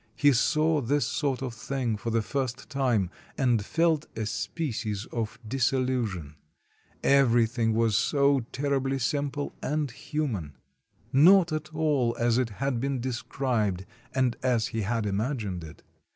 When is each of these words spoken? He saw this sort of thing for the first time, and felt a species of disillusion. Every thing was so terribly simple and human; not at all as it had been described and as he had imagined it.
He 0.15 0.33
saw 0.33 0.81
this 0.81 1.05
sort 1.05 1.43
of 1.43 1.53
thing 1.53 1.95
for 1.95 2.09
the 2.09 2.23
first 2.23 2.71
time, 2.71 3.11
and 3.37 3.63
felt 3.63 4.07
a 4.17 4.25
species 4.25 5.05
of 5.11 5.37
disillusion. 5.47 6.37
Every 7.03 7.45
thing 7.45 7.75
was 7.75 7.95
so 7.97 8.39
terribly 8.51 8.97
simple 8.97 9.53
and 9.61 9.91
human; 9.91 10.57
not 11.13 11.51
at 11.51 11.69
all 11.75 12.17
as 12.19 12.39
it 12.39 12.49
had 12.49 12.79
been 12.79 12.99
described 12.99 13.85
and 14.11 14.35
as 14.41 14.69
he 14.69 14.81
had 14.81 15.05
imagined 15.05 15.63
it. 15.63 15.83